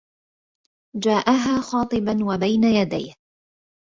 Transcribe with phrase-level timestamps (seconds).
[0.99, 3.13] جاءها خاطبا وبين يديه